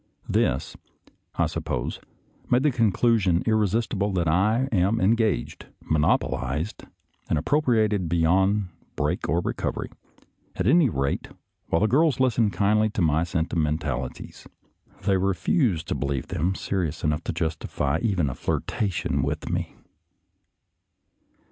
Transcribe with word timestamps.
This, 0.27 0.75
I 1.35 1.45
suppose, 1.45 1.99
made 2.49 2.63
the 2.63 2.71
conclusion 2.71 3.43
irresistible 3.45 4.11
that 4.13 4.27
I 4.27 4.67
am 4.71 4.99
engaged, 4.99 5.67
monopolized, 5.79 6.85
and 7.29 7.37
appropriated 7.37 8.09
beyond 8.09 8.69
break 8.95 9.29
or 9.29 9.41
recovery; 9.41 9.91
at 10.55 10.65
any 10.65 10.89
rate, 10.89 11.27
while 11.67 11.81
the 11.81 11.87
girls 11.87 12.19
listen 12.19 12.49
kindly 12.49 12.89
to 12.89 13.01
my 13.03 13.23
senti 13.23 13.55
mentalities, 13.57 14.47
they 15.03 15.17
refuse 15.17 15.83
to 15.83 15.93
believe 15.93 16.29
them 16.29 16.55
serious 16.55 17.03
enough 17.03 17.23
to 17.25 17.31
justify 17.31 17.99
even 18.01 18.27
a 18.27 18.33
flirtation 18.33 19.21
with 19.21 19.51
me. 19.51 19.75